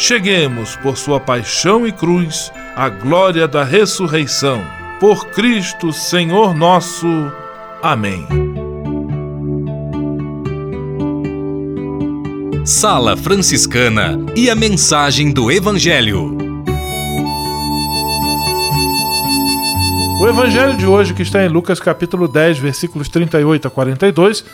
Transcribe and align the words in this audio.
cheguemos, 0.00 0.76
por 0.76 0.96
sua 0.96 1.20
paixão 1.20 1.86
e 1.86 1.92
cruz, 1.92 2.50
à 2.74 2.88
glória 2.88 3.46
da 3.46 3.62
ressurreição. 3.62 4.64
Por 4.98 5.26
Cristo, 5.28 5.92
Senhor 5.92 6.54
nosso. 6.54 7.06
Amém. 7.82 8.26
Sala 12.64 13.16
Franciscana 13.16 14.18
e 14.34 14.48
a 14.48 14.54
mensagem 14.54 15.32
do 15.32 15.50
Evangelho. 15.50 16.36
O 20.20 20.28
Evangelho 20.28 20.76
de 20.76 20.86
hoje, 20.86 21.12
que 21.12 21.22
está 21.22 21.44
em 21.44 21.48
Lucas 21.48 21.78
capítulo 21.78 22.26
10, 22.26 22.58
versículos 22.58 23.08
38 23.08 23.68
a 23.68 23.70
42, 23.70 24.44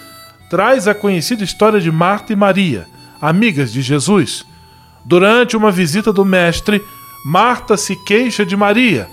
traz 0.50 0.88
a 0.88 0.94
conhecida 0.94 1.44
história 1.44 1.80
de 1.80 1.90
Marta 1.90 2.32
e 2.32 2.36
Maria, 2.36 2.86
amigas 3.20 3.72
de 3.72 3.80
Jesus 3.80 4.44
Durante 5.06 5.56
uma 5.56 5.70
visita 5.70 6.12
do 6.12 6.24
Mestre, 6.24 6.84
Marta 7.24 7.76
se 7.76 7.94
queixa 7.94 8.44
de 8.44 8.56
Maria, 8.56 9.08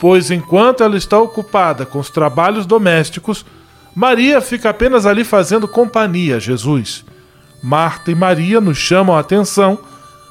pois 0.00 0.32
enquanto 0.32 0.82
ela 0.82 0.96
está 0.96 1.16
ocupada 1.16 1.86
com 1.86 2.00
os 2.00 2.10
trabalhos 2.10 2.66
domésticos, 2.66 3.46
Maria 3.94 4.40
fica 4.40 4.70
apenas 4.70 5.06
ali 5.06 5.22
fazendo 5.22 5.68
companhia 5.68 6.36
a 6.36 6.40
Jesus. 6.40 7.04
Marta 7.62 8.10
e 8.10 8.16
Maria 8.16 8.60
nos 8.60 8.78
chamam 8.78 9.16
a 9.16 9.20
atenção 9.20 9.78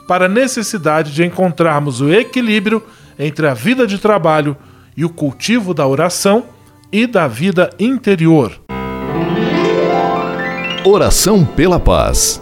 para 0.07 0.25
a 0.25 0.29
necessidade 0.29 1.13
de 1.13 1.23
encontrarmos 1.23 2.01
o 2.01 2.11
equilíbrio 2.11 2.83
entre 3.17 3.47
a 3.47 3.53
vida 3.53 3.87
de 3.87 3.97
trabalho 3.97 4.57
e 4.95 5.05
o 5.05 5.09
cultivo 5.09 5.73
da 5.73 5.87
oração 5.87 6.45
e 6.91 7.07
da 7.07 7.27
vida 7.27 7.69
interior. 7.79 8.59
Oração 10.85 11.45
pela 11.45 11.79
paz. 11.79 12.41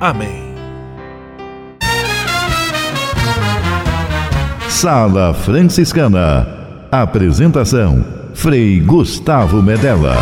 Amém. 0.00 0.54
Sala 4.66 5.34
Franciscana. 5.34 6.46
Apresentação: 6.90 8.02
Frei 8.32 8.80
Gustavo 8.80 9.62
Medella. 9.62 10.16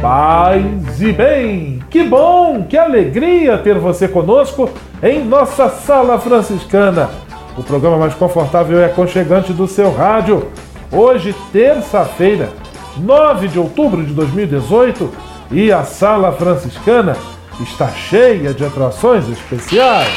Paz 0.00 1.02
e 1.02 1.12
bem! 1.12 1.82
Que 1.90 2.02
bom, 2.02 2.64
que 2.66 2.78
alegria 2.78 3.58
ter 3.58 3.78
você 3.78 4.08
conosco 4.08 4.70
em 5.02 5.22
nossa 5.22 5.68
Sala 5.68 6.18
Franciscana, 6.18 7.10
o 7.58 7.62
programa 7.62 7.98
mais 7.98 8.14
confortável 8.14 8.78
e 8.78 8.84
aconchegante 8.84 9.52
do 9.52 9.68
seu 9.68 9.92
rádio. 9.92 10.48
Hoje, 10.90 11.34
terça-feira, 11.52 12.48
9 12.96 13.48
de 13.48 13.58
outubro 13.58 14.04
de 14.04 14.12
2018, 14.12 15.10
e 15.50 15.72
a 15.72 15.84
Sala 15.84 16.32
Franciscana 16.32 17.16
está 17.60 17.88
cheia 17.88 18.54
de 18.54 18.64
atrações 18.64 19.28
especiais. 19.28 20.12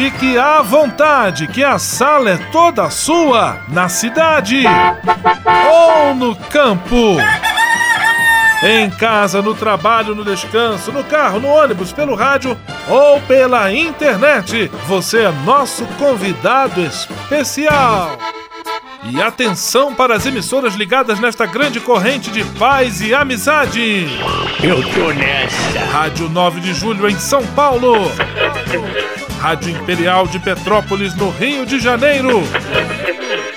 Fique 0.00 0.38
à 0.38 0.62
vontade, 0.62 1.46
que 1.46 1.62
a 1.62 1.78
sala 1.78 2.30
é 2.30 2.36
toda 2.50 2.88
sua, 2.88 3.58
na 3.68 3.86
cidade 3.88 4.64
ou 5.70 6.14
no 6.14 6.34
campo. 6.34 7.18
Em 8.62 8.90
casa, 8.90 9.40
no 9.40 9.54
trabalho, 9.54 10.14
no 10.14 10.22
descanso, 10.22 10.92
no 10.92 11.02
carro, 11.02 11.40
no 11.40 11.48
ônibus, 11.48 11.92
pelo 11.92 12.14
rádio 12.14 12.56
ou 12.88 13.18
pela 13.22 13.72
internet, 13.72 14.70
você 14.86 15.22
é 15.22 15.32
nosso 15.46 15.86
convidado 15.98 16.82
especial. 16.82 18.18
E 19.04 19.20
atenção 19.22 19.94
para 19.94 20.14
as 20.14 20.26
emissoras 20.26 20.74
ligadas 20.74 21.18
nesta 21.18 21.46
grande 21.46 21.80
corrente 21.80 22.30
de 22.30 22.44
paz 22.58 23.00
e 23.00 23.14
amizade. 23.14 24.06
Eu 24.62 24.82
tô 24.92 25.10
nessa. 25.10 25.80
Rádio 25.90 26.28
9 26.28 26.60
de 26.60 26.74
Julho 26.74 27.08
em 27.08 27.18
São 27.18 27.44
Paulo. 27.48 27.94
Rádio 29.40 29.70
Imperial 29.70 30.26
de 30.26 30.38
Petrópolis 30.38 31.14
no 31.14 31.30
Rio 31.30 31.64
de 31.64 31.80
Janeiro. 31.80 32.42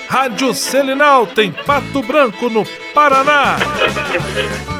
Rádio 0.08 0.54
Selinal 0.54 1.26
tem 1.26 1.52
Pato 1.52 2.02
Branco 2.02 2.48
no 2.48 2.64
Paraná. 2.94 3.56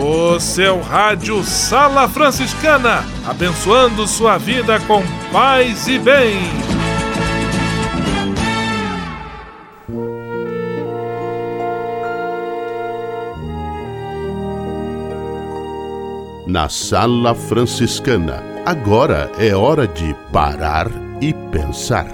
O 0.00 0.38
seu 0.38 0.80
rádio 0.80 1.42
Sala 1.42 2.08
Franciscana, 2.08 3.04
abençoando 3.26 4.06
sua 4.06 4.38
vida 4.38 4.78
com 4.78 5.02
paz 5.32 5.88
e 5.88 5.98
bem. 5.98 6.38
Na 16.46 16.68
Sala 16.68 17.34
Franciscana, 17.34 18.40
agora 18.64 19.32
é 19.36 19.52
hora 19.52 19.88
de 19.88 20.14
parar 20.32 20.86
e 21.20 21.34
pensar. 21.50 22.06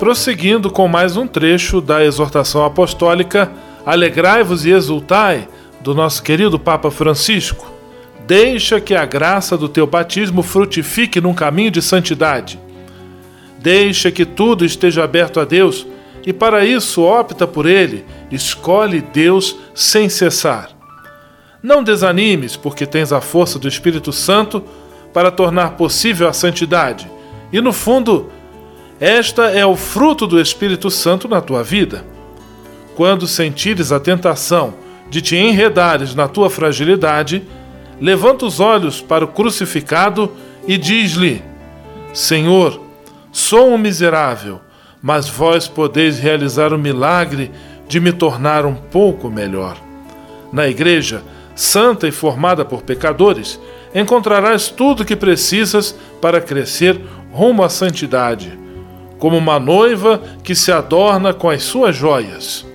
Prosseguindo 0.00 0.72
com 0.72 0.88
mais 0.88 1.16
um 1.16 1.28
trecho 1.28 1.80
da 1.80 2.04
exortação 2.04 2.64
apostólica 2.64 3.69
Alegrai-vos 3.84 4.64
e 4.66 4.70
exultai 4.70 5.48
do 5.80 5.94
nosso 5.94 6.22
querido 6.22 6.58
Papa 6.58 6.90
Francisco. 6.90 7.70
Deixa 8.26 8.80
que 8.80 8.94
a 8.94 9.04
graça 9.04 9.56
do 9.56 9.68
teu 9.68 9.86
batismo 9.86 10.42
frutifique 10.42 11.20
num 11.20 11.34
caminho 11.34 11.70
de 11.70 11.82
santidade. 11.82 12.60
Deixa 13.58 14.10
que 14.10 14.24
tudo 14.24 14.64
esteja 14.64 15.04
aberto 15.04 15.40
a 15.40 15.44
Deus 15.44 15.86
e 16.24 16.32
para 16.32 16.64
isso 16.64 17.02
opta 17.02 17.46
por 17.46 17.66
Ele, 17.66 18.04
escolhe 18.30 19.00
Deus 19.00 19.56
sem 19.74 20.08
cessar. 20.08 20.70
Não 21.62 21.82
desanimes, 21.82 22.56
porque 22.56 22.86
tens 22.86 23.12
a 23.12 23.20
força 23.20 23.58
do 23.58 23.68
Espírito 23.68 24.12
Santo 24.12 24.62
para 25.12 25.30
tornar 25.30 25.70
possível 25.70 26.28
a 26.28 26.32
santidade. 26.32 27.10
E 27.52 27.60
no 27.60 27.72
fundo, 27.72 28.30
esta 28.98 29.50
é 29.50 29.64
o 29.64 29.76
fruto 29.76 30.26
do 30.26 30.40
Espírito 30.40 30.90
Santo 30.90 31.26
na 31.28 31.40
tua 31.40 31.62
vida. 31.62 32.04
Quando 32.96 33.26
sentires 33.26 33.92
a 33.92 34.00
tentação 34.00 34.74
de 35.08 35.20
te 35.20 35.36
enredares 35.36 36.14
na 36.14 36.28
tua 36.28 36.48
fragilidade, 36.48 37.42
levanta 38.00 38.46
os 38.46 38.60
olhos 38.60 39.00
para 39.00 39.24
o 39.24 39.28
crucificado 39.28 40.32
e 40.66 40.78
diz-lhe: 40.78 41.42
Senhor, 42.12 42.80
sou 43.32 43.72
um 43.72 43.78
miserável, 43.78 44.60
mas 45.02 45.28
vós 45.28 45.66
podeis 45.66 46.18
realizar 46.18 46.72
o 46.72 46.78
milagre 46.78 47.50
de 47.88 48.00
me 48.00 48.12
tornar 48.12 48.64
um 48.64 48.74
pouco 48.74 49.30
melhor. 49.30 49.76
Na 50.52 50.68
igreja, 50.68 51.22
santa 51.54 52.06
e 52.06 52.12
formada 52.12 52.64
por 52.64 52.82
pecadores, 52.82 53.60
encontrarás 53.94 54.68
tudo 54.68 55.02
o 55.02 55.06
que 55.06 55.16
precisas 55.16 55.96
para 56.20 56.40
crescer 56.40 57.00
rumo 57.32 57.62
à 57.62 57.68
santidade, 57.68 58.58
como 59.18 59.36
uma 59.36 59.58
noiva 59.58 60.22
que 60.42 60.54
se 60.54 60.70
adorna 60.72 61.34
com 61.34 61.50
as 61.50 61.62
suas 61.62 61.94
joias 61.94 62.69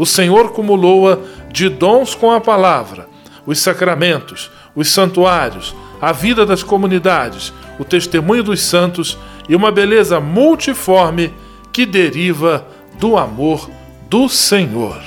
o 0.00 0.06
Senhor 0.06 0.52
cumulou-a 0.52 1.18
de 1.52 1.68
dons 1.68 2.14
com 2.14 2.30
a 2.30 2.40
palavra, 2.40 3.06
os 3.44 3.58
sacramentos, 3.58 4.50
os 4.74 4.90
santuários, 4.90 5.74
a 6.00 6.10
vida 6.10 6.46
das 6.46 6.62
comunidades, 6.62 7.52
o 7.78 7.84
testemunho 7.84 8.42
dos 8.42 8.62
santos 8.62 9.18
e 9.46 9.54
uma 9.54 9.70
beleza 9.70 10.18
multiforme 10.18 11.34
que 11.70 11.84
deriva 11.84 12.66
do 12.98 13.18
amor 13.18 13.68
do 14.08 14.26
Senhor. 14.26 15.02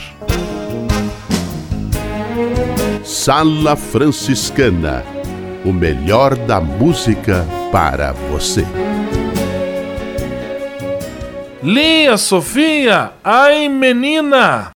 Sala 3.03 3.75
Franciscana 3.75 5.03
o 5.65 5.71
melhor 5.71 6.35
da 6.35 6.61
música 6.61 7.47
para 7.71 8.11
você. 8.11 8.63
Linha 11.63 12.15
Sofia, 12.17 13.13
ai 13.23 13.69
menina! 13.69 14.72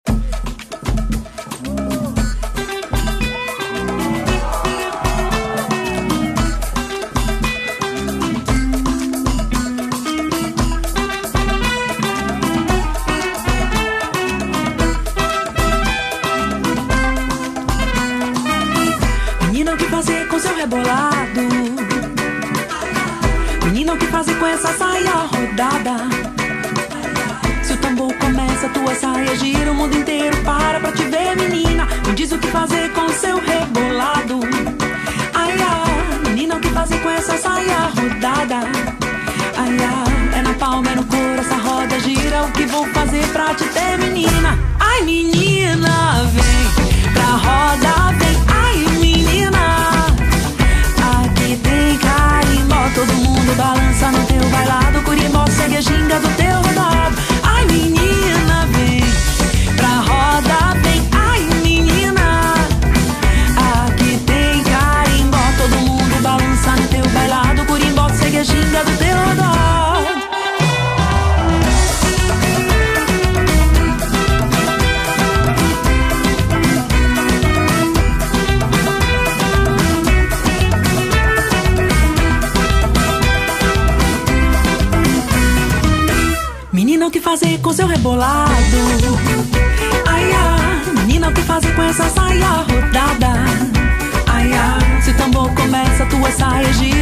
Fazer 32.56 32.90
com 32.94 33.10
seu 33.10 33.38
rebolado. 33.38 34.40
Ai, 35.34 35.54
ai, 35.60 36.19
menina, 36.25 36.56
o 36.56 36.60
que 36.62 36.69
fazer 36.69 36.98
com 37.00 37.10
essa 37.10 37.38
saia 37.38 37.92
rodada? 37.98 38.60
Ai, 39.57 39.78
ai, 39.78 40.40
é 40.40 40.42
na 40.42 40.54
palma, 40.54 40.90
é 40.90 40.96
no 40.96 41.04
couro, 41.04 41.38
essa 41.38 41.57
roda 41.57 42.00
gira. 42.00 42.44
O 42.44 42.52
que 42.54 42.66
vou 42.66 42.88
fazer 42.94 43.28
pra 43.34 43.54
te 43.56 43.66
ter, 43.66 43.98
menina? 43.98 44.57
Ai, 44.80 45.02
menina, 45.02 46.24
vem 46.34 47.12
pra 47.12 47.30
roda, 47.45 48.14
vem. 48.19 48.38
Ai, 48.47 48.78
menina 49.00 50.16
tem 51.64 51.97
carimbó 51.97 52.90
Todo 52.94 53.14
mundo 53.14 53.56
balança 53.56 54.12
no 54.12 54.26
teu 54.26 54.50
bailado 54.50 55.02
Curimbó 55.04 55.45
segue 55.47 55.78
a 55.78 55.81
ginga 55.81 56.19
do 56.19 56.30
teu 56.35 56.57
rodado 56.62 57.16
Ai 57.44 57.66
menina, 57.66 58.68
vem 58.71 59.04
pra 59.76 60.00
roda, 60.00 60.80
vem 60.81 60.84
segue 68.76 68.82
a 68.82 68.84
ginga 68.84 68.84
do 68.84 68.98
teu 68.98 69.18
rodado 69.18 69.56
Menina, 86.74 87.08
o 87.08 87.12
que 87.12 87.22
fazer 87.22 87.60
com 87.60 87.72
seu 87.72 87.88
rebolado? 87.88 88.52
Ai, 90.08 90.32
ai, 90.32 90.94
menina, 90.94 91.30
o 91.30 91.34
que 91.34 91.42
fazer 91.42 91.74
com 91.74 91.84
essa 91.84 92.10
saia 92.10 92.48
rodada? 92.48 93.34
Ai, 94.28 94.52
ai, 94.52 95.02
se 95.02 95.12
o 95.12 95.14
tambor 95.16 95.50
começa, 95.54 96.06
tua 96.08 96.32
saia 96.32 96.74
gira, 96.74 96.94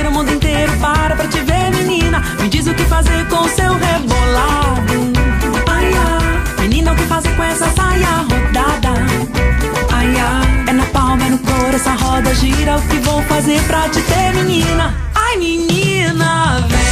gira. 12.33 12.77
O 12.77 12.81
que 12.87 12.97
vou 12.99 13.21
fazer 13.23 13.61
pra 13.63 13.89
te 13.89 14.01
ter, 14.01 14.33
menina? 14.33 14.95
Ai, 15.15 15.37
menina, 15.37 16.59
vem 16.67 16.82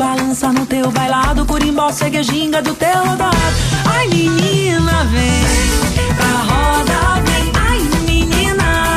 balança 0.00 0.50
no 0.50 0.64
teu 0.64 0.90
bailado, 0.90 1.44
curimbó, 1.44 1.92
segue 1.92 2.22
ginga 2.22 2.62
do 2.62 2.74
teu 2.74 3.04
rodado. 3.04 3.36
Ai 3.84 4.08
menina, 4.08 5.04
vem 5.12 6.14
pra 6.16 6.32
roda, 6.50 7.20
vem. 7.26 7.52
Ai 7.54 7.80
menina, 8.06 8.96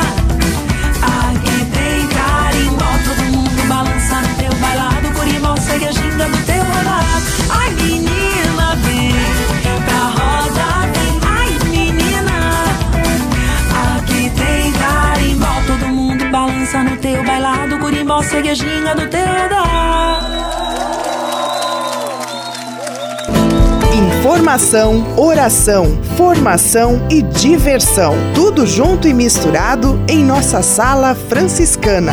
aqui 1.02 1.58
tem 1.76 2.06
carimbó, 2.08 2.90
todo 3.04 3.22
mundo 3.36 3.68
balança 3.68 4.22
no 4.22 4.34
teu 4.36 4.54
bailado, 4.54 5.12
curimbó, 5.14 5.54
segue 5.58 5.92
ginga 5.92 6.24
do 6.24 6.38
teu 6.46 6.64
rodado. 6.64 7.26
Ai 7.50 7.70
menina, 7.74 8.74
vem 8.84 9.12
pra 9.84 10.02
roda, 10.18 10.66
vem. 10.94 11.20
Ai 11.36 11.50
menina, 11.68 12.36
aqui 13.94 14.30
tem 14.30 14.72
carimbó, 14.72 15.52
todo 15.66 15.86
mundo 15.86 16.24
balança 16.30 16.82
no 16.82 16.96
teu 16.96 17.22
bailado, 17.24 17.78
curimbó, 17.78 18.22
segue 18.22 18.48
a 18.48 18.54
ginga 18.54 18.94
do 18.94 19.06
teu 19.06 19.26
rodado. 19.26 20.43
Informação, 23.94 25.04
oração, 25.16 25.96
formação 26.16 27.06
e 27.08 27.22
diversão. 27.22 28.16
Tudo 28.34 28.66
junto 28.66 29.06
e 29.06 29.14
misturado 29.14 30.02
em 30.08 30.18
nossa 30.24 30.62
sala 30.62 31.14
franciscana. 31.14 32.12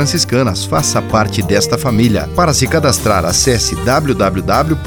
franciscanas. 0.00 0.64
Faça 0.64 1.02
parte 1.02 1.42
desta 1.42 1.76
família. 1.76 2.26
Para 2.34 2.54
se 2.54 2.66
cadastrar, 2.66 3.26
acesse 3.26 3.76
www.pvf.com.br 3.76 4.80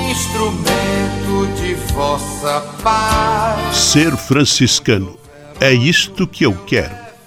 instrumento 0.10 1.48
de 1.56 1.74
vossa 1.94 2.62
paz. 2.84 3.76
Ser 3.76 4.16
franciscano 4.16 5.18
é 5.60 5.74
isto 5.74 6.28
que 6.28 6.46
eu 6.46 6.54
quero. 6.66 7.03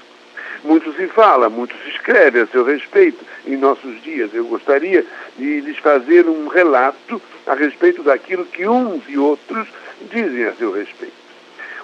Muito 0.64 0.90
se 0.94 1.06
fala, 1.08 1.50
muito 1.50 1.74
se 1.84 1.90
escreve 1.90 2.40
a 2.40 2.46
seu 2.46 2.64
respeito 2.64 3.22
em 3.46 3.58
nossos 3.58 4.02
dias. 4.02 4.30
Eu 4.32 4.46
gostaria 4.46 5.04
de 5.36 5.60
lhes 5.60 5.76
fazer 5.76 6.26
um 6.26 6.48
relato 6.48 7.20
a 7.46 7.54
respeito 7.54 8.02
daquilo 8.02 8.46
que 8.46 8.66
uns 8.66 9.02
e 9.06 9.18
outros 9.18 9.68
dizem 10.10 10.44
a 10.44 10.52
seu 10.54 10.72
respeito. 10.72 11.14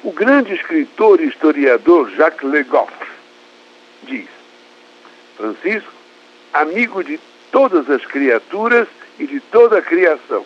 O 0.02 0.12
grande 0.12 0.54
escritor 0.54 1.20
e 1.20 1.26
historiador 1.26 2.11
Jacques 2.11 2.49
Le 2.49 2.62
Goff 2.64 2.92
diz: 4.04 4.28
Francisco, 5.37 5.92
amigo 6.52 7.02
de 7.02 7.18
todas 7.50 7.88
as 7.90 8.04
criaturas 8.04 8.88
e 9.18 9.26
de 9.26 9.40
toda 9.40 9.78
a 9.78 9.82
criação, 9.82 10.44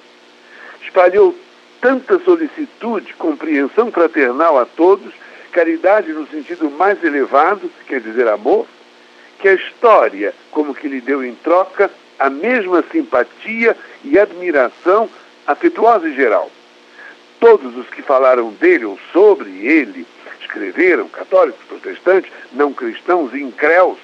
espalhou 0.82 1.36
tanta 1.80 2.18
solicitude, 2.20 3.14
compreensão 3.14 3.90
fraternal 3.90 4.58
a 4.58 4.66
todos, 4.66 5.12
caridade 5.52 6.12
no 6.12 6.26
sentido 6.28 6.70
mais 6.70 7.02
elevado, 7.02 7.70
quer 7.86 8.00
dizer 8.00 8.28
amor, 8.28 8.66
que 9.38 9.48
a 9.48 9.54
história, 9.54 10.34
como 10.50 10.74
que 10.74 10.86
lhe 10.86 11.00
deu 11.00 11.24
em 11.24 11.34
troca, 11.34 11.90
a 12.18 12.28
mesma 12.28 12.84
simpatia 12.92 13.76
e 14.04 14.18
admiração 14.18 15.08
afetuosa 15.46 16.08
e 16.08 16.14
geral 16.14 16.50
todos 17.40 17.76
os 17.76 17.88
que 17.88 18.02
falaram 18.02 18.50
dele 18.52 18.84
ou 18.84 18.98
sobre 19.12 19.66
ele, 19.66 20.06
escreveram, 20.40 21.08
católicos, 21.08 21.64
protestantes, 21.66 22.30
não 22.52 22.72
cristãos 22.72 23.34
incréus, 23.34 23.98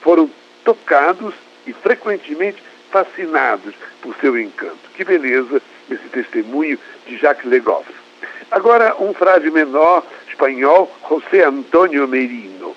foram 0.00 0.28
tocados 0.64 1.34
e 1.66 1.72
frequentemente 1.72 2.62
fascinados 2.90 3.74
por 4.00 4.16
seu 4.16 4.38
encanto. 4.38 4.78
Que 4.96 5.04
beleza 5.04 5.62
esse 5.90 6.08
testemunho 6.08 6.78
de 7.06 7.16
Jacques 7.18 7.48
Legoff. 7.48 7.88
Agora, 8.50 8.96
um 8.98 9.14
frade 9.14 9.50
menor 9.50 10.04
espanhol, 10.28 10.90
José 11.08 11.44
Antônio 11.44 12.08
Merino. 12.08 12.74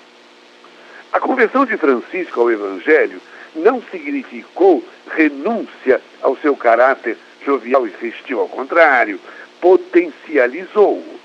A 1.12 1.18
conversão 1.18 1.64
de 1.64 1.76
Francisco 1.76 2.40
ao 2.40 2.50
Evangelho 2.50 3.20
não 3.56 3.82
significou 3.90 4.84
renúncia 5.16 6.00
ao 6.20 6.36
seu 6.36 6.56
caráter 6.56 7.16
jovial 7.44 7.86
e 7.86 7.90
festivo, 7.90 8.40
ao 8.40 8.48
contrário, 8.48 9.20
potencializou-o. 9.60 11.20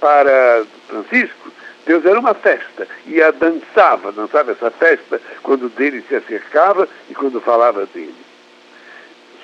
Para 0.00 0.64
Francisco, 0.88 1.50
Deus 1.86 2.04
era 2.04 2.18
uma 2.18 2.34
festa 2.34 2.86
e 3.06 3.22
a 3.22 3.30
dançava, 3.30 4.12
dançava 4.12 4.52
essa 4.52 4.70
festa 4.70 5.20
quando 5.42 5.68
dele 5.68 6.04
se 6.08 6.16
acercava 6.16 6.88
e 7.08 7.14
quando 7.14 7.40
falava 7.40 7.86
dele. 7.86 8.14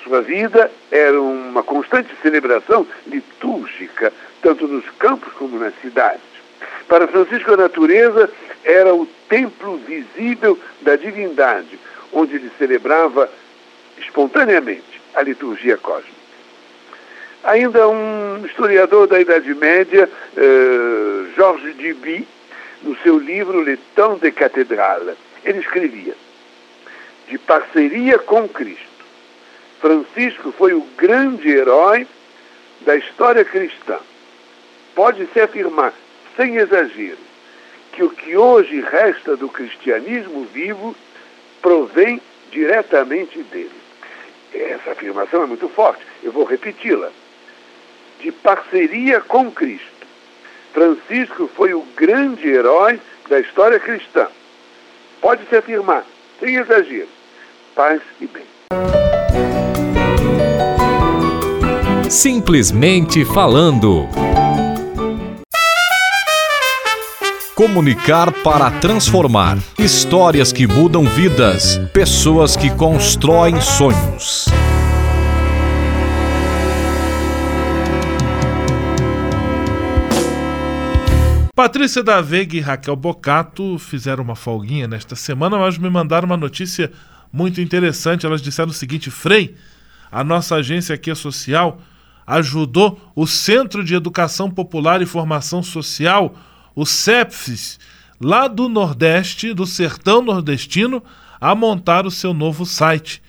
Sua 0.03 0.21
vida 0.21 0.69
era 0.91 1.19
uma 1.19 1.63
constante 1.63 2.13
celebração 2.21 2.85
litúrgica, 3.07 4.11
tanto 4.41 4.67
nos 4.67 4.83
campos 4.99 5.31
como 5.33 5.57
nas 5.57 5.73
cidades. 5.81 6.21
Para 6.87 7.07
Francisco, 7.07 7.53
a 7.53 7.57
natureza 7.57 8.29
era 8.65 8.93
o 8.93 9.07
templo 9.29 9.77
visível 9.77 10.59
da 10.81 10.97
divindade, 10.97 11.79
onde 12.11 12.35
ele 12.35 12.51
celebrava 12.57 13.29
espontaneamente 13.97 15.01
a 15.15 15.21
liturgia 15.21 15.77
cósmica. 15.77 16.12
Ainda 17.43 17.89
um 17.89 18.45
historiador 18.45 19.05
da 19.05 19.19
Idade 19.19 19.53
Média, 19.53 20.09
uh, 20.37 21.27
Georges 21.35 21.75
Duby, 21.75 22.25
no 22.83 22.95
seu 22.99 23.17
livro 23.17 23.61
Le 23.61 23.75
Temps 23.95 24.21
de 24.21 24.31
Cathédrale, 24.31 25.13
ele 25.43 25.59
escrevia: 25.59 26.15
De 27.27 27.37
parceria 27.37 28.17
com 28.17 28.47
Cristo, 28.47 29.05
Francisco 29.81 30.53
foi 30.53 30.73
o 30.73 30.87
grande 30.97 31.49
herói 31.49 32.07
da 32.81 32.95
história 32.95 33.43
cristã. 33.43 33.99
Pode-se 34.95 35.41
afirmar, 35.41 35.93
sem 36.37 36.55
exagero, 36.55 37.17
que 37.91 38.03
o 38.03 38.09
que 38.09 38.37
hoje 38.37 38.79
resta 38.79 39.35
do 39.35 39.49
cristianismo 39.49 40.45
vivo 40.45 40.95
provém 41.61 42.21
diretamente 42.51 43.43
dele. 43.43 43.83
Essa 44.53 44.91
afirmação 44.91 45.43
é 45.43 45.45
muito 45.45 45.67
forte, 45.67 46.01
eu 46.23 46.31
vou 46.31 46.45
repeti-la. 46.45 47.11
De 48.23 48.31
parceria 48.31 49.19
com 49.19 49.51
Cristo, 49.51 50.07
Francisco 50.73 51.49
foi 51.53 51.73
o 51.73 51.85
grande 51.93 52.47
herói 52.47 52.97
da 53.29 53.37
história 53.37 53.77
cristã. 53.77 54.27
Pode-se 55.19 55.53
afirmar, 55.53 56.05
sem 56.39 56.55
exagero, 56.55 57.09
paz 57.75 58.01
e 58.21 58.27
bem. 58.27 58.45
Simplesmente 62.09 63.25
falando. 63.25 64.07
Comunicar 67.53 68.31
para 68.41 68.71
transformar. 68.79 69.57
Histórias 69.77 70.53
que 70.53 70.65
mudam 70.65 71.03
vidas. 71.03 71.77
Pessoas 71.91 72.55
que 72.55 72.73
constroem 72.73 73.59
sonhos. 73.59 74.47
Patrícia 81.55 82.01
da 82.01 82.19
Veiga 82.19 82.57
e 82.57 82.59
Raquel 82.59 82.95
Bocato 82.95 83.77
fizeram 83.77 84.23
uma 84.23 84.35
folguinha 84.35 84.87
nesta 84.87 85.15
semana, 85.15 85.55
mas 85.55 85.77
me 85.77 85.87
mandaram 85.87 86.25
uma 86.25 86.35
notícia 86.35 86.91
muito 87.31 87.61
interessante. 87.61 88.25
Elas 88.25 88.41
disseram 88.41 88.71
o 88.71 88.73
seguinte: 88.73 89.11
Frei, 89.11 89.53
a 90.11 90.23
nossa 90.23 90.55
agência 90.55 90.95
aqui 90.95 91.11
é 91.11 91.15
social 91.15 91.79
ajudou 92.25 93.11
o 93.15 93.27
Centro 93.27 93.83
de 93.83 93.93
Educação 93.93 94.49
Popular 94.49 95.01
e 95.03 95.05
Formação 95.05 95.61
Social 95.61 96.35
o 96.73 96.87
CEPFIS, 96.87 97.79
lá 98.19 98.47
do 98.47 98.67
Nordeste, 98.67 99.53
do 99.53 99.67
sertão 99.67 100.23
nordestino, 100.23 101.03
a 101.39 101.53
montar 101.53 102.07
o 102.07 102.11
seu 102.11 102.33
novo 102.33 102.65
site. 102.65 103.21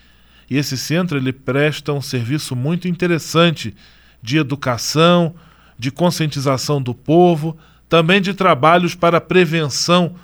E 0.48 0.56
esse 0.56 0.78
centro 0.78 1.18
ele 1.18 1.32
presta 1.32 1.92
um 1.92 2.00
serviço 2.00 2.56
muito 2.56 2.88
interessante 2.88 3.74
de 4.22 4.38
educação, 4.38 5.34
de 5.78 5.90
conscientização 5.90 6.80
do 6.80 6.94
povo, 6.94 7.58
também 7.94 8.20
de 8.20 8.35
trabalhos 8.35 8.96
para 8.96 9.20
prevenção 9.20 10.16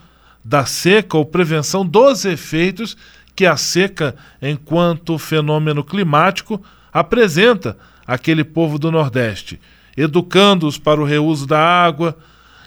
da 0.45 0.67
seca 0.67 1.17
ou 1.17 1.25
prevenção 1.25 1.87
dos 1.87 2.25
efeitos 2.25 2.97
que 3.37 3.47
a 3.47 3.57
seca, 3.57 4.17
enquanto 4.43 5.17
fenômeno 5.19 5.85
climático, 5.85 6.61
apresenta 6.93 7.79
àquele 8.05 8.43
povo 8.43 8.77
do 8.77 8.91
Nordeste, 8.91 9.61
educando-os 9.97 10.79
para 10.79 11.01
o 11.01 11.05
reuso 11.05 11.47
da 11.47 11.61
água, 11.61 12.19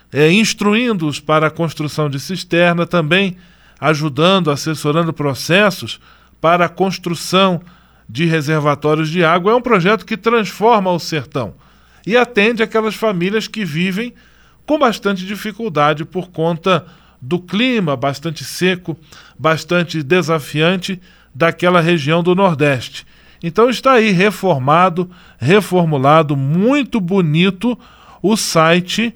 é, 0.10 0.32
instruindo-os 0.32 1.20
para 1.20 1.48
a 1.48 1.52
construção 1.52 2.10
de 2.10 2.18
cisterna, 2.18 2.86
também 2.86 3.36
ajudando, 3.82 4.50
assessorando 4.50 5.12
processos 5.12 6.00
para 6.40 6.68
a 6.68 6.70
construção 6.70 7.62
de 8.08 8.24
reservatórios 8.24 9.10
de 9.10 9.22
água. 9.22 9.52
É 9.52 9.56
um 9.56 9.62
projeto 9.62 10.06
que 10.06 10.16
transforma 10.16 10.90
o 10.92 11.00
sertão 11.00 11.56
e 12.08 12.16
atende 12.16 12.64
aquelas 12.64 12.96
famílias 12.96 13.50
que 13.50 13.66
vivem 13.66 14.14
com 14.66 14.78
bastante 14.78 15.26
dificuldade 15.26 16.06
por 16.06 16.30
conta 16.30 16.86
do 17.22 17.40
clima 17.40 17.96
bastante 17.96 18.44
seco, 18.44 18.98
bastante 19.38 20.04
desafiante 20.04 21.02
daquela 21.34 21.80
região 21.80 22.22
do 22.22 22.36
Nordeste. 22.36 23.06
Então 23.42 23.70
está 23.70 23.94
aí 23.94 24.12
reformado, 24.12 25.10
reformulado, 25.38 26.36
muito 26.36 27.00
bonito 27.02 27.78
o 28.22 28.38
site 28.38 29.14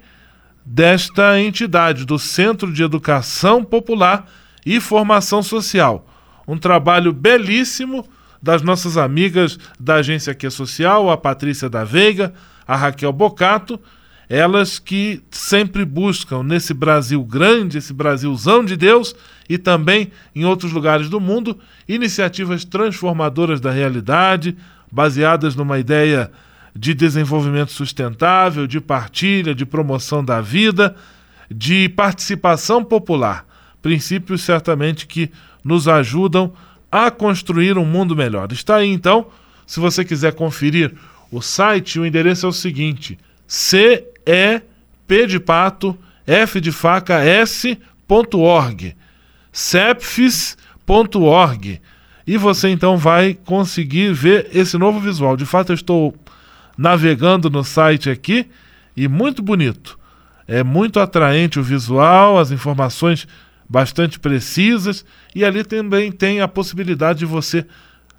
desta 0.65 1.39
entidade, 1.39 2.05
do 2.05 2.19
Centro 2.19 2.73
de 2.73 2.83
Educação 2.83 3.63
Popular 3.63 4.25
e 4.65 4.81
Formação 4.81 5.41
Social. 5.41 6.05
Um 6.45 6.57
trabalho 6.57 7.13
belíssimo 7.13 8.05
das 8.41 8.62
nossas 8.62 8.97
amigas 8.97 9.57
da 9.79 9.95
Agência 9.95 10.31
Aqui 10.31 10.49
Social, 10.49 11.10
a 11.10 11.17
Patrícia 11.17 11.69
da 11.69 11.86
Veiga, 11.86 12.33
a 12.67 12.75
Raquel 12.75 13.13
Bocato, 13.13 13.79
elas 14.29 14.77
que 14.77 15.21
sempre 15.31 15.85
buscam 15.85 16.43
nesse 16.43 16.73
Brasil 16.73 17.23
grande, 17.23 17.77
esse 17.77 17.93
Brasilzão 17.93 18.63
de 18.63 18.75
Deus 18.75 19.15
e 19.47 19.57
também 19.57 20.11
em 20.35 20.43
outros 20.43 20.71
lugares 20.71 21.07
do 21.09 21.19
mundo, 21.19 21.57
iniciativas 21.87 22.65
transformadoras 22.65 23.61
da 23.61 23.71
realidade, 23.71 24.57
baseadas 24.91 25.55
numa 25.55 25.79
ideia 25.79 26.29
de 26.75 26.93
desenvolvimento 26.93 27.71
sustentável, 27.71 28.67
de 28.67 28.81
partilha, 28.81 29.55
de 29.55 29.65
promoção 29.65 30.23
da 30.23 30.41
vida, 30.41 30.95
de 31.49 31.87
participação 31.89 32.83
popular. 32.83 33.45
Princípios 33.81 34.41
certamente 34.41 35.07
que 35.07 35.31
nos 35.63 35.87
ajudam 35.87 36.53
a 36.91 37.09
construir 37.09 37.77
um 37.77 37.85
mundo 37.85 38.15
melhor. 38.15 38.51
Está 38.51 38.77
aí 38.77 38.89
então, 38.89 39.27
se 39.65 39.79
você 39.79 40.03
quiser 40.03 40.33
conferir 40.33 40.93
o 41.31 41.41
site, 41.41 41.99
o 41.99 42.05
endereço 42.05 42.45
é 42.45 42.49
o 42.49 42.53
seguinte: 42.53 43.17
C 43.47 44.05
E 44.27 44.61
P 45.07 45.25
de 45.25 45.39
pato 45.39 45.97
F 46.25 46.59
de 46.59 46.71
faca 46.71 47.23
S.org 47.23 48.95
sepfis.org 49.57 50.61
e 52.27 52.37
você 52.37 52.69
então 52.69 52.95
vai 52.95 53.33
conseguir 53.33 54.13
ver 54.13 54.49
esse 54.53 54.77
novo 54.77 54.99
visual. 54.99 55.35
De 55.35 55.47
fato, 55.47 55.71
eu 55.71 55.75
estou 55.75 56.13
navegando 56.77 57.49
no 57.49 57.63
site 57.63 58.07
aqui 58.07 58.47
e 58.95 59.07
muito 59.07 59.41
bonito. 59.41 59.97
É 60.47 60.63
muito 60.63 60.99
atraente 60.99 61.59
o 61.59 61.63
visual, 61.63 62.37
as 62.37 62.51
informações 62.51 63.27
bastante 63.67 64.19
precisas 64.19 65.03
e 65.33 65.43
ali 65.43 65.63
também 65.63 66.11
tem 66.11 66.39
a 66.39 66.47
possibilidade 66.47 67.19
de 67.19 67.25
você 67.25 67.65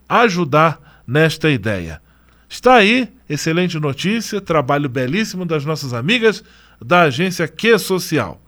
ajudar 0.08 1.02
nesta 1.06 1.48
ideia. 1.48 2.02
Está 2.48 2.76
aí, 2.76 3.08
excelente 3.28 3.78
notícia, 3.78 4.40
trabalho 4.40 4.88
belíssimo 4.88 5.44
das 5.44 5.64
nossas 5.64 5.92
amigas 5.92 6.42
da 6.82 7.02
agência 7.02 7.46
Que 7.46 7.78
Social. 7.78 8.40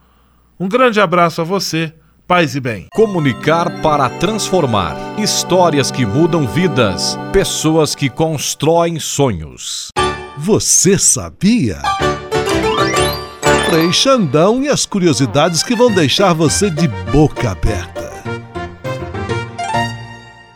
Um 0.58 0.68
grande 0.68 1.00
abraço 1.00 1.40
a 1.40 1.44
você, 1.44 1.92
paz 2.26 2.54
e 2.54 2.60
bem. 2.60 2.86
Comunicar 2.92 3.82
para 3.82 4.08
transformar. 4.08 4.96
Histórias 5.18 5.90
que 5.90 6.06
mudam 6.06 6.46
vidas. 6.46 7.18
Pessoas 7.32 7.94
que 7.94 8.08
constroem 8.08 8.98
sonhos. 8.98 9.88
Você 10.38 10.98
sabia? 10.98 11.82
Frei 13.68 13.92
Xandão 13.92 14.62
e 14.62 14.68
as 14.68 14.86
curiosidades 14.86 15.62
que 15.62 15.76
vão 15.76 15.92
deixar 15.92 16.32
você 16.32 16.70
de 16.70 16.88
boca 16.88 17.50
aberta. 17.50 18.09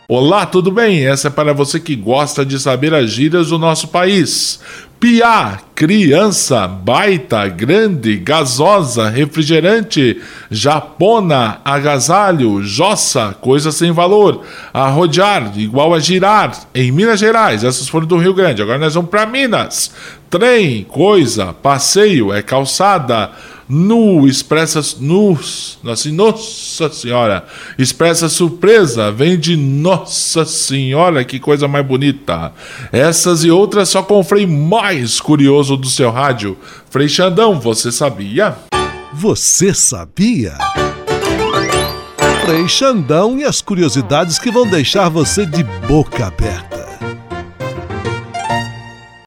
Olá, 0.07 0.45
tudo 0.45 0.71
bem? 0.71 1.07
Essa 1.07 1.29
é 1.29 1.31
para 1.31 1.55
você 1.55 1.81
que 1.81 1.97
gosta 1.97 2.45
de 2.45 2.61
saber 2.61 2.93
as 2.93 3.09
gírias 3.11 3.49
do 3.49 3.59
nosso 3.59 3.89
país. 3.89 4.61
Piá, 5.01 5.59
criança, 5.75 6.69
baita, 6.69 7.49
grande, 7.49 8.19
gasosa, 8.19 9.09
refrigerante, 9.09 10.21
japona, 10.51 11.59
agasalho, 11.65 12.63
jossa, 12.63 13.35
coisa 13.41 13.73
sem 13.73 13.93
valor, 13.93 14.43
arrodear, 14.75 15.59
igual 15.59 15.95
a 15.95 15.99
girar, 15.99 16.53
em 16.75 16.93
Minas 16.93 17.21
Gerais, 17.21 17.65
essas 17.65 17.89
foram 17.89 18.07
do 18.07 18.19
Rio 18.19 18.35
Grande, 18.35 18.61
agora 18.61 18.79
nós 18.79 18.95
vamos 18.95 19.11
para 19.11 19.25
Minas. 19.25 19.91
Trem, 20.29 20.85
coisa, 20.85 21.55
passeio, 21.55 22.31
é 22.31 22.43
calçada, 22.43 23.31
nu, 23.69 24.27
expressa 24.27 24.81
nu, 25.01 25.39
assim, 25.87 26.13
Nossa 26.13 26.91
Senhora, 26.91 27.47
expressa 27.79 28.29
surpresa, 28.29 29.11
vem 29.11 29.39
de 29.39 29.57
Nossa 29.57 30.45
Senhora, 30.45 31.25
que 31.25 31.39
coisa 31.39 31.67
mais 31.67 31.87
bonita. 31.87 32.53
Essas 32.93 33.45
e 33.45 33.51
outras 33.51 33.89
só 33.89 34.03
com 34.03 34.21
o 34.21 34.25
Frei 34.25 34.47
mais 34.47 35.21
curioso 35.21 35.77
do 35.77 35.89
seu 35.89 36.11
rádio. 36.11 36.57
Frei 36.91 37.09
Xandão, 37.09 37.59
você 37.59 37.91
sabia? 37.91 38.57
Você 39.13 39.73
sabia? 39.73 40.55
Frei 42.45 42.69
Xandão 42.69 43.39
e 43.39 43.45
as 43.45 43.63
curiosidades 43.63 44.39
que 44.39 44.51
vão 44.51 44.69
deixar 44.69 45.09
você 45.09 45.47
de 45.47 45.63
boca 45.87 46.27
aberta. 46.27 46.74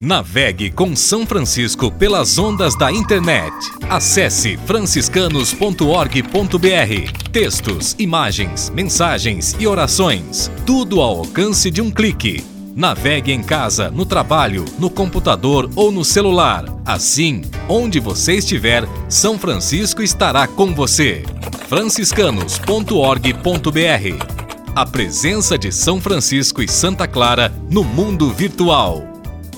Navegue 0.01 0.69
com 0.69 0.95
São 0.95 1.25
Francisco 1.25 1.91
pelas 1.91 2.37
ondas 2.37 2.75
da 2.75 2.91
internet. 2.91 3.51
Acesse 3.89 4.55
franciscanos.org.br. 4.57 7.31
Textos, 7.31 7.95
imagens, 7.97 8.69
mensagens 8.69 9.55
e 9.59 9.65
orações. 9.65 10.51
Tudo 10.67 11.01
ao 11.01 11.17
alcance 11.17 11.71
de 11.71 11.81
um 11.81 11.89
clique. 11.89 12.45
Navegue 12.75 13.31
em 13.31 13.41
casa, 13.41 13.89
no 13.89 14.05
trabalho, 14.05 14.65
no 14.77 14.87
computador 14.87 15.67
ou 15.75 15.91
no 15.91 16.05
celular. 16.05 16.65
Assim, 16.85 17.41
onde 17.67 17.99
você 17.99 18.33
estiver, 18.33 18.87
São 19.09 19.39
Francisco 19.39 20.03
estará 20.03 20.45
com 20.45 20.75
você. 20.75 21.23
franciscanos.org.br. 21.67 24.37
A 24.75 24.85
presença 24.85 25.57
de 25.57 25.71
São 25.71 25.99
Francisco 25.99 26.61
e 26.61 26.67
Santa 26.67 27.07
Clara 27.07 27.51
no 27.67 27.83
mundo 27.83 28.31
virtual. 28.31 29.16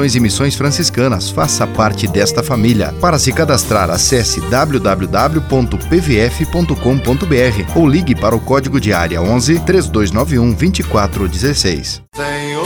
Vocações 0.00 0.14
e 0.14 0.20
Missões 0.20 0.54
Franciscanas. 0.54 1.28
Faça 1.28 1.66
parte 1.66 2.08
desta 2.08 2.42
família. 2.42 2.94
Para 3.00 3.18
se 3.18 3.30
cadastrar, 3.32 3.90
acesse 3.90 4.40
www.pvf.com.br 4.40 4.96
ou 7.76 7.86
ligue 7.86 8.14
para 8.14 8.34
o 8.34 8.40
código 8.40 8.80
de 8.80 8.94
área 8.94 9.20
11 9.20 9.60
3291 9.60 10.52
2416. 10.52 12.02
Senhor, 12.16 12.64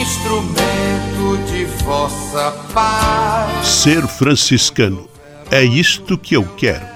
instrumento 0.00 1.38
de 1.46 1.64
vossa 1.84 2.50
paz. 2.74 3.66
Ser 3.66 4.08
franciscano 4.08 5.08
é 5.50 5.62
isto 5.62 6.18
que 6.18 6.34
eu 6.34 6.44
quero. 6.56 6.95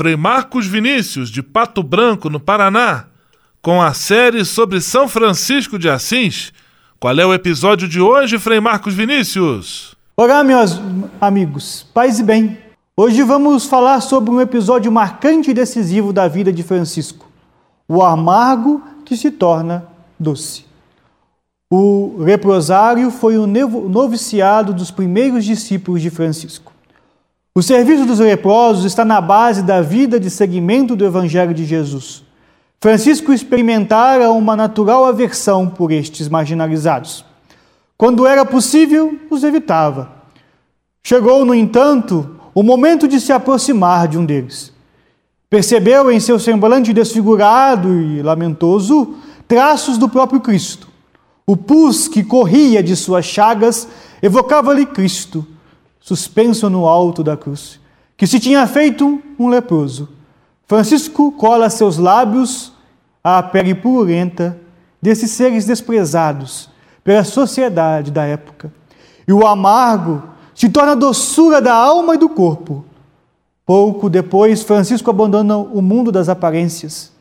Frei 0.00 0.16
Marcos 0.16 0.66
Vinícius, 0.66 1.28
de 1.28 1.42
Pato 1.42 1.82
Branco, 1.82 2.30
no 2.30 2.40
Paraná, 2.40 3.04
com 3.60 3.82
a 3.82 3.92
série 3.92 4.46
sobre 4.46 4.80
São 4.80 5.06
Francisco 5.06 5.78
de 5.78 5.90
Assis. 5.90 6.54
Qual 6.98 7.14
é 7.18 7.26
o 7.26 7.34
episódio 7.34 7.86
de 7.86 8.00
hoje, 8.00 8.38
Frei 8.38 8.60
Marcos 8.60 8.94
Vinícius? 8.94 9.94
Olá, 10.16 10.42
meus 10.42 10.80
amigos, 11.20 11.86
paz 11.92 12.18
e 12.18 12.22
bem. 12.22 12.56
Hoje 12.96 13.22
vamos 13.22 13.66
falar 13.66 14.00
sobre 14.00 14.30
um 14.30 14.40
episódio 14.40 14.90
marcante 14.90 15.50
e 15.50 15.54
decisivo 15.54 16.14
da 16.14 16.26
vida 16.26 16.50
de 16.50 16.62
Francisco: 16.62 17.28
o 17.86 18.02
amargo 18.02 18.82
que 19.04 19.14
se 19.14 19.30
torna 19.30 19.84
doce. 20.18 20.64
O 21.70 22.14
leprosário 22.16 23.10
foi 23.10 23.36
o 23.36 23.46
noviciado 23.46 24.72
dos 24.72 24.90
primeiros 24.90 25.44
discípulos 25.44 26.00
de 26.00 26.08
Francisco. 26.08 26.69
O 27.60 27.62
serviço 27.62 28.06
dos 28.06 28.18
leprosos 28.20 28.86
está 28.86 29.04
na 29.04 29.20
base 29.20 29.62
da 29.62 29.82
vida 29.82 30.18
de 30.18 30.30
seguimento 30.30 30.96
do 30.96 31.04
Evangelho 31.04 31.52
de 31.52 31.66
Jesus. 31.66 32.24
Francisco 32.80 33.34
experimentara 33.34 34.30
uma 34.30 34.56
natural 34.56 35.04
aversão 35.04 35.68
por 35.68 35.92
estes 35.92 36.26
marginalizados. 36.26 37.22
Quando 37.98 38.26
era 38.26 38.46
possível, 38.46 39.14
os 39.28 39.44
evitava. 39.44 40.10
Chegou, 41.04 41.44
no 41.44 41.54
entanto, 41.54 42.34
o 42.54 42.62
momento 42.62 43.06
de 43.06 43.20
se 43.20 43.30
aproximar 43.30 44.08
de 44.08 44.16
um 44.16 44.24
deles. 44.24 44.72
Percebeu 45.50 46.10
em 46.10 46.18
seu 46.18 46.38
semblante 46.38 46.94
desfigurado 46.94 48.00
e 48.00 48.22
lamentoso 48.22 49.16
traços 49.46 49.98
do 49.98 50.08
próprio 50.08 50.40
Cristo. 50.40 50.88
O 51.46 51.58
pus 51.58 52.08
que 52.08 52.24
corria 52.24 52.82
de 52.82 52.96
suas 52.96 53.26
chagas 53.26 53.86
evocava-lhe 54.22 54.86
Cristo 54.86 55.46
suspenso 56.00 56.70
no 56.70 56.86
alto 56.86 57.22
da 57.22 57.36
cruz, 57.36 57.78
que 58.16 58.26
se 58.26 58.40
tinha 58.40 58.66
feito 58.66 59.22
um 59.38 59.48
leproso. 59.48 60.08
Francisco 60.66 61.30
cola 61.32 61.68
seus 61.68 61.98
lábios 61.98 62.72
à 63.22 63.42
pele 63.42 63.74
purulenta 63.74 64.58
desses 65.00 65.30
seres 65.30 65.66
desprezados 65.66 66.70
pela 67.04 67.24
sociedade 67.24 68.10
da 68.10 68.24
época. 68.24 68.72
E 69.26 69.32
o 69.32 69.46
amargo 69.46 70.22
se 70.54 70.68
torna 70.68 70.96
doçura 70.96 71.60
da 71.60 71.74
alma 71.74 72.14
e 72.14 72.18
do 72.18 72.28
corpo. 72.28 72.84
Pouco 73.64 74.10
depois, 74.10 74.62
Francisco 74.62 75.10
abandona 75.10 75.56
o 75.56 75.80
mundo 75.80 76.10
das 76.10 76.28
aparências 76.28 77.12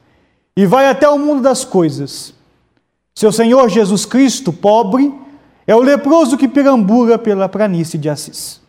e 0.55 0.65
vai 0.65 0.87
até 0.87 1.07
o 1.07 1.19
mundo 1.19 1.41
das 1.41 1.63
coisas. 1.63 2.33
Seu 3.13 3.31
Senhor 3.31 3.69
Jesus 3.69 4.05
Cristo, 4.05 4.51
pobre, 4.51 5.13
é 5.67 5.75
o 5.75 5.81
leproso 5.81 6.37
que 6.37 6.47
perambula 6.47 7.17
pela 7.17 7.47
planície 7.47 7.99
de 7.99 8.09
Assis. 8.09 8.59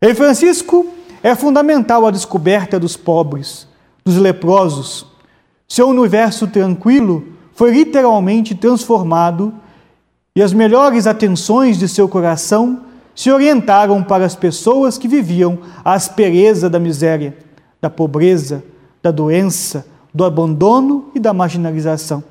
Em 0.00 0.14
Francisco 0.14 0.86
é 1.22 1.34
fundamental 1.34 2.06
a 2.06 2.10
descoberta 2.10 2.78
dos 2.78 2.98
pobres, 2.98 3.66
dos 4.04 4.18
leprosos. 4.18 5.06
Seu 5.66 5.88
universo 5.88 6.46
tranquilo 6.46 7.24
foi 7.54 7.70
literalmente 7.70 8.54
transformado 8.54 9.54
e 10.34 10.42
as 10.42 10.52
melhores 10.52 11.06
atenções 11.06 11.78
de 11.78 11.88
seu 11.88 12.06
coração 12.06 12.82
se 13.14 13.30
orientaram 13.30 14.02
para 14.02 14.26
as 14.26 14.36
pessoas 14.36 14.98
que 14.98 15.08
viviam 15.08 15.58
a 15.82 15.94
aspereza 15.94 16.68
da 16.68 16.78
miséria, 16.78 17.34
da 17.80 17.88
pobreza, 17.88 18.62
da 19.02 19.10
doença, 19.10 19.86
do 20.12 20.26
abandono 20.26 21.10
e 21.14 21.18
da 21.18 21.32
marginalização. 21.32 22.22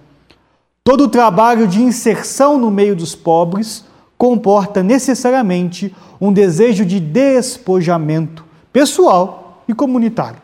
Todo 0.83 1.05
o 1.05 1.09
trabalho 1.09 1.67
de 1.67 1.81
inserção 1.81 2.59
no 2.59 2.69
meio 2.69 2.95
dos 2.95 3.15
pobres 3.15 3.83
comporta 4.17 4.81
necessariamente 4.81 5.93
um 6.19 6.31
desejo 6.31 6.85
de 6.85 6.99
despojamento 6.99 8.45
pessoal 8.71 9.63
e 9.67 9.73
comunitário. 9.73 10.41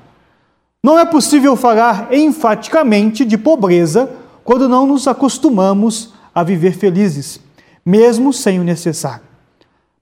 Não 0.83 0.97
é 0.97 1.05
possível 1.05 1.55
falar 1.55 2.11
enfaticamente 2.11 3.23
de 3.23 3.37
pobreza 3.37 4.09
quando 4.43 4.67
não 4.67 4.87
nos 4.87 5.07
acostumamos 5.07 6.13
a 6.33 6.43
viver 6.43 6.73
felizes, 6.73 7.39
mesmo 7.85 8.33
sem 8.33 8.59
o 8.59 8.63
necessário. 8.63 9.23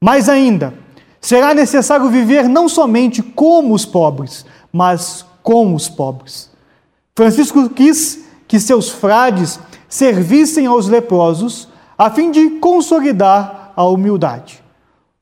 Mais 0.02 0.30
ainda, 0.30 0.74
será 1.20 1.54
necessário 1.54 2.10
viver 2.10 2.48
não 2.48 2.70
somente 2.70 3.22
como 3.22 3.74
os 3.74 3.86
pobres, 3.86 4.46
mas 4.72 5.26
com 5.44 5.76
os 5.76 5.90
pobres. 5.90 6.50
Francisco 7.16 7.70
quis 7.70 8.24
que 8.48 8.60
seus 8.60 8.90
frades 8.90 9.60
servissem 9.90 10.66
aos 10.66 10.88
leprosos 10.88 11.68
a 11.98 12.10
fim 12.10 12.32
de 12.32 12.52
consolidar 12.52 13.59
a 13.80 13.86
humildade. 13.86 14.62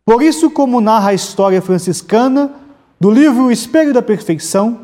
Por 0.03 0.23
isso, 0.23 0.49
como 0.49 0.81
narra 0.81 1.11
a 1.11 1.13
história 1.13 1.61
franciscana 1.61 2.51
do 2.99 3.11
livro 3.11 3.43
O 3.43 3.51
Espelho 3.51 3.93
da 3.93 4.01
Perfeição, 4.01 4.79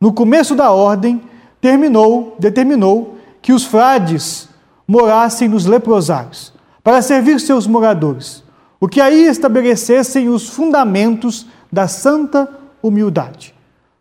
no 0.00 0.12
começo 0.12 0.54
da 0.54 0.70
ordem, 0.70 1.20
terminou, 1.60 2.36
determinou 2.38 3.18
que 3.42 3.52
os 3.52 3.64
frades 3.64 4.48
morassem 4.86 5.48
nos 5.48 5.66
leprosários, 5.66 6.52
para 6.84 7.02
servir 7.02 7.40
seus 7.40 7.66
moradores, 7.66 8.44
o 8.80 8.86
que 8.86 9.00
aí 9.00 9.26
estabelecessem 9.26 10.28
os 10.28 10.48
fundamentos 10.48 11.48
da 11.70 11.88
santa 11.88 12.48
humildade. 12.80 13.52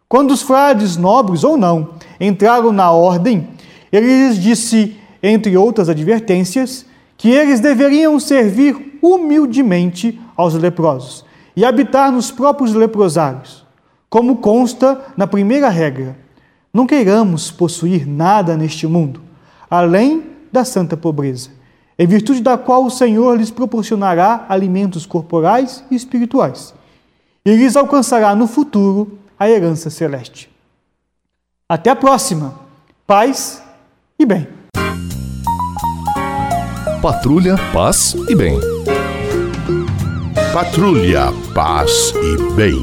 Quando 0.07 0.29
os 0.29 0.43
frades, 0.43 0.97
nobres 0.97 1.43
ou 1.43 1.57
não, 1.57 1.95
entraram 2.21 2.71
na 2.71 2.91
ordem, 2.91 3.47
ele 3.91 4.05
lhes 4.27 4.37
disse, 4.37 4.95
entre 5.23 5.57
outras 5.57 5.89
advertências, 5.89 6.85
que 7.19 7.29
eles 7.29 7.59
deveriam 7.59 8.17
servir 8.17 8.97
humildemente 9.01 10.19
aos 10.37 10.53
leprosos 10.53 11.25
e 11.53 11.65
habitar 11.65 12.13
nos 12.13 12.31
próprios 12.31 12.73
leprosários, 12.73 13.65
como 14.09 14.37
consta 14.37 15.05
na 15.17 15.27
primeira 15.27 15.67
regra. 15.67 16.17
Não 16.73 16.87
queiramos 16.87 17.51
possuir 17.51 18.07
nada 18.07 18.55
neste 18.55 18.87
mundo, 18.87 19.21
além 19.69 20.27
da 20.49 20.63
santa 20.63 20.95
pobreza, 20.95 21.49
em 21.97 22.07
virtude 22.07 22.41
da 22.41 22.57
qual 22.57 22.85
o 22.85 22.89
Senhor 22.89 23.37
lhes 23.37 23.51
proporcionará 23.51 24.45
alimentos 24.47 25.05
corporais 25.05 25.83
e 25.91 25.95
espirituais, 25.95 26.73
e 27.45 27.53
lhes 27.53 27.75
alcançará 27.75 28.33
no 28.33 28.47
futuro 28.47 29.19
a 29.37 29.49
herança 29.49 29.89
celeste. 29.89 30.49
Até 31.67 31.89
a 31.89 31.95
próxima. 31.97 32.57
Paz 33.05 33.61
e 34.17 34.25
bem. 34.25 34.58
Patrulha, 37.01 37.55
paz 37.71 38.13
e 38.27 38.35
bem. 38.35 38.59
Patrulha, 40.51 41.31
paz 41.55 42.13
e 42.13 42.53
bem. 42.55 42.81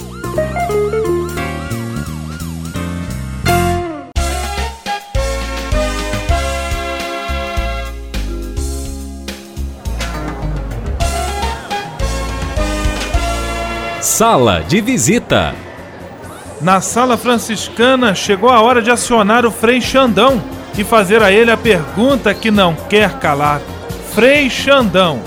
Sala 14.01 14.63
de 14.67 14.81
visita. 14.81 15.55
Na 16.63 16.81
sala 16.81 17.19
franciscana 17.19 18.15
chegou 18.15 18.49
a 18.49 18.63
hora 18.63 18.81
de 18.81 18.91
acionar 18.91 19.45
o 19.45 19.51
Frei 19.51 19.79
Xandão 19.83 20.43
e 20.79 20.83
fazer 20.83 21.23
a 21.23 21.31
ele 21.31 21.51
a 21.51 21.57
pergunta 21.59 22.33
que 22.33 22.51
não 22.51 22.75
quer 22.89 23.19
calar. 23.19 23.61
Frei 24.17 24.49
Xandão, 24.49 25.21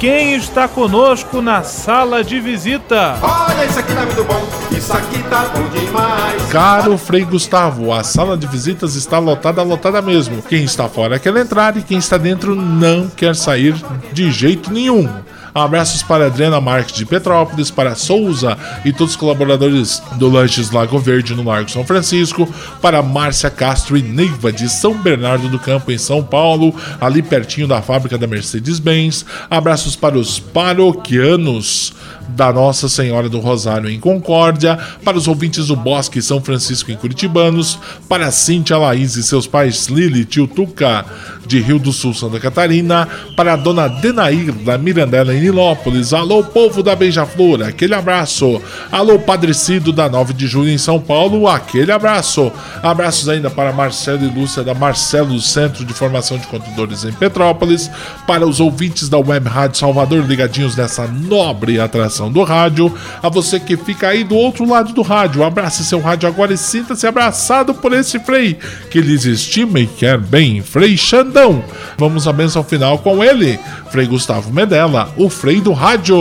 quem 0.00 0.34
está 0.34 0.66
conosco 0.66 1.40
na 1.40 1.62
sala 1.62 2.24
de 2.24 2.40
visita? 2.40 3.16
Olha, 3.22 3.64
isso 3.64 3.78
aqui 3.78 3.94
tá 3.94 4.04
muito 4.04 4.24
bom, 4.24 4.48
isso 4.76 4.92
aqui 4.92 5.22
tá 5.30 5.44
bom 5.54 5.68
demais. 5.68 6.42
Caro 6.50 6.98
Frei 6.98 7.24
Gustavo, 7.24 7.92
a 7.92 8.02
sala 8.02 8.36
de 8.36 8.48
visitas 8.48 8.96
está 8.96 9.20
lotada, 9.20 9.62
lotada 9.62 10.02
mesmo. 10.02 10.42
Quem 10.42 10.64
está 10.64 10.88
fora 10.88 11.20
quer 11.20 11.36
entrar 11.36 11.76
e 11.76 11.82
quem 11.82 11.98
está 11.98 12.18
dentro 12.18 12.56
não 12.56 13.08
quer 13.08 13.36
sair 13.36 13.76
de 14.12 14.32
jeito 14.32 14.72
nenhum. 14.72 15.08
Abraços 15.54 16.02
para 16.02 16.26
Adriana 16.26 16.60
Marques 16.60 16.94
de 16.94 17.04
Petrópolis, 17.04 17.70
para 17.70 17.94
Souza 17.94 18.56
e 18.84 18.92
todos 18.92 19.12
os 19.12 19.16
colaboradores 19.16 20.02
do 20.16 20.28
Lanches 20.28 20.70
Lago 20.70 20.98
Verde 20.98 21.34
no 21.34 21.44
Largo 21.44 21.70
São 21.70 21.84
Francisco, 21.84 22.48
para 22.80 23.02
Márcia 23.02 23.50
Castro 23.50 23.96
e 23.96 24.02
Neiva 24.02 24.52
de 24.52 24.68
São 24.68 24.94
Bernardo 24.94 25.48
do 25.48 25.58
Campo 25.58 25.92
em 25.92 25.98
São 25.98 26.22
Paulo, 26.22 26.74
ali 27.00 27.22
pertinho 27.22 27.68
da 27.68 27.82
fábrica 27.82 28.16
da 28.16 28.26
Mercedes-Benz. 28.26 29.26
Abraços 29.50 29.94
para 29.94 30.18
os 30.18 30.38
paroquianos 30.38 31.92
da 32.34 32.52
Nossa 32.52 32.88
Senhora 32.88 33.28
do 33.28 33.40
Rosário 33.40 33.88
em 33.88 33.98
Concórdia, 33.98 34.78
para 35.04 35.16
os 35.16 35.28
ouvintes 35.28 35.68
do 35.68 35.76
Bosque 35.76 36.22
São 36.22 36.40
Francisco 36.40 36.90
em 36.90 36.96
Curitibanos, 36.96 37.78
para 38.08 38.30
Cíntia 38.30 38.78
Laís 38.78 39.16
e 39.16 39.22
seus 39.22 39.46
pais 39.46 39.86
Lili 39.86 40.20
e 40.20 40.24
Tio 40.24 40.46
Tuca 40.46 41.04
de 41.46 41.60
Rio 41.60 41.78
do 41.78 41.92
Sul, 41.92 42.14
Santa 42.14 42.38
Catarina, 42.38 43.08
para 43.36 43.54
a 43.54 43.56
dona 43.56 43.88
Denair 43.88 44.52
da 44.52 44.78
Mirandela 44.78 45.34
em 45.34 45.40
Nilópolis, 45.40 46.12
alô 46.12 46.42
povo 46.42 46.82
da 46.82 46.94
Beija-Flor, 46.94 47.62
aquele 47.62 47.94
abraço, 47.94 48.60
alô 48.90 49.18
Padre 49.18 49.52
Cido 49.52 49.92
da 49.92 50.08
9 50.08 50.32
de 50.32 50.46
julho 50.46 50.70
em 50.70 50.78
São 50.78 51.00
Paulo, 51.00 51.48
aquele 51.48 51.92
abraço, 51.92 52.52
abraços 52.82 53.28
ainda 53.28 53.50
para 53.50 53.72
Marcelo 53.72 54.24
e 54.24 54.28
Lúcia 54.28 54.62
da 54.62 54.74
Marcelo 54.74 55.40
Centro 55.40 55.84
de 55.84 55.92
Formação 55.92 56.38
de 56.38 56.46
Contadores 56.46 57.04
em 57.04 57.12
Petrópolis, 57.12 57.90
para 58.26 58.46
os 58.46 58.60
ouvintes 58.60 59.08
da 59.08 59.18
Web 59.18 59.48
Rádio 59.48 59.78
Salvador 59.78 60.24
ligadinhos 60.24 60.76
nessa 60.76 61.06
nobre 61.06 61.80
atração 61.80 62.21
do 62.30 62.42
rádio, 62.42 62.92
a 63.22 63.28
você 63.28 63.58
que 63.58 63.76
fica 63.76 64.08
aí 64.08 64.24
do 64.24 64.36
outro 64.36 64.68
lado 64.68 64.92
do 64.92 65.02
rádio, 65.02 65.42
abrace 65.42 65.84
seu 65.84 66.00
rádio 66.00 66.28
agora 66.28 66.52
e 66.52 66.58
sinta-se 66.58 67.06
abraçado 67.06 67.74
por 67.74 67.92
esse 67.92 68.18
Frei, 68.20 68.58
que 68.90 69.00
lhes 69.00 69.24
estima 69.24 69.80
e 69.80 69.86
quer 69.86 70.18
bem, 70.18 70.62
Frei 70.62 70.96
Xandão. 70.96 71.64
Vamos 71.96 72.28
à 72.28 72.32
benção 72.32 72.62
final 72.62 72.98
com 72.98 73.22
ele, 73.22 73.58
Frei 73.90 74.06
Gustavo 74.06 74.52
Medella, 74.52 75.12
o 75.16 75.28
Frei 75.28 75.60
do 75.60 75.72
Rádio. 75.72 76.16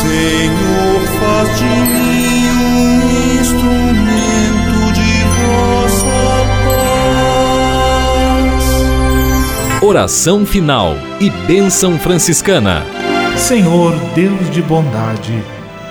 Senhor, 0.00 1.00
faz 1.18 1.58
de 1.58 1.64
mim 1.64 2.23
Oração 9.86 10.46
final 10.46 10.96
e 11.20 11.28
bênção 11.28 11.98
franciscana. 11.98 12.82
Senhor, 13.36 13.94
Deus 14.14 14.50
de 14.50 14.62
bondade, 14.62 15.34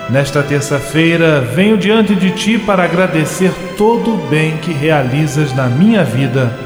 nesta 0.10 0.41
terça-feira 0.41 1.41
venho 1.41 1.77
diante 1.77 2.15
de 2.15 2.32
Ti 2.32 2.58
para 2.58 2.86
agradecer 2.86 3.53
todo 3.77 4.15
o 4.15 4.27
bem 4.32 4.58
que 4.58 4.73
realizas 4.73 5.53
na 5.53 5.67
minha 5.67 6.03
vida. 6.03 6.58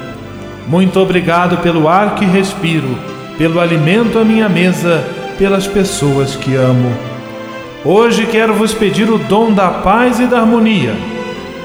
Muito 0.69 1.01
obrigado 1.01 1.57
pelo 1.57 1.89
ar 1.89 2.15
que 2.15 2.23
respiro, 2.23 2.97
pelo 3.37 3.59
alimento 3.59 4.17
à 4.17 4.23
minha 4.23 4.47
mesa, 4.47 5.03
pelas 5.37 5.67
pessoas 5.67 6.33
que 6.37 6.55
amo. 6.55 6.95
Hoje 7.83 8.25
quero 8.25 8.53
vos 8.53 8.73
pedir 8.73 9.09
o 9.09 9.17
dom 9.17 9.51
da 9.51 9.67
paz 9.67 10.21
e 10.21 10.27
da 10.27 10.39
harmonia, 10.39 10.95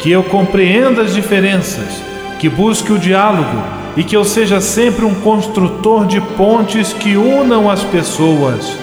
que 0.01 0.11
eu 0.11 0.25
compreenda 0.25 1.03
as 1.03 1.15
diferenças, 1.15 2.03
que 2.41 2.49
busque 2.49 2.93
o 2.93 2.99
diálogo 2.99 3.82
e 3.97 4.03
que 4.03 4.17
eu 4.17 4.25
seja 4.25 4.61
sempre 4.61 5.05
um 5.05 5.15
construtor 5.15 6.07
de 6.07 6.21
pontes 6.21 6.93
que 6.93 7.17
unam 7.17 7.71
as 7.71 7.83
pessoas. 7.85 8.77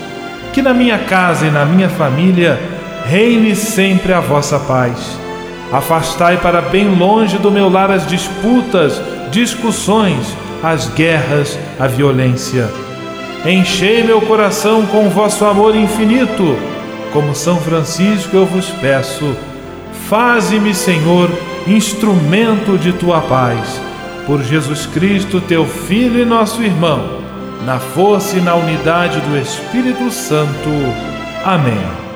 Que 0.54 0.62
na 0.62 0.74
minha 0.74 1.00
casa 1.00 1.48
e 1.48 1.52
na 1.52 1.66
minha 1.66 1.90
família 1.90 2.60
reine 3.06 3.56
sempre 3.56 4.14
a 4.14 4.20
vossa 4.20 4.60
paz. 4.60 5.18
Afastai 5.72 6.38
para 6.38 6.62
bem 6.62 6.96
longe 6.96 7.38
do 7.38 7.52
meu 7.52 7.70
lar 7.70 7.92
as 7.92 8.06
disputas, 8.08 9.02
discussões, 9.32 10.36
as 10.64 10.90
guerras, 10.90 11.58
a 11.80 11.88
violência. 11.88 12.70
Enchei 13.46 14.04
meu 14.04 14.22
coração 14.22 14.86
com 14.86 15.10
vosso 15.10 15.46
amor 15.46 15.76
infinito. 15.76 16.58
Como 17.14 17.34
São 17.34 17.58
Francisco 17.58 18.36
eu 18.36 18.46
vos 18.46 18.70
peço, 18.70 19.36
faze-me, 20.08 20.74
Senhor, 20.76 21.30
instrumento 21.68 22.78
de 22.78 22.94
tua 22.94 23.22
paz. 23.22 23.89
Por 24.30 24.44
Jesus 24.44 24.86
Cristo, 24.86 25.42
teu 25.42 25.66
Filho 25.66 26.20
e 26.20 26.24
nosso 26.24 26.62
irmão, 26.62 27.20
na 27.66 27.80
força 27.80 28.38
e 28.38 28.40
na 28.40 28.54
unidade 28.54 29.20
do 29.22 29.36
Espírito 29.36 30.12
Santo. 30.12 30.70
Amém. 31.44 32.09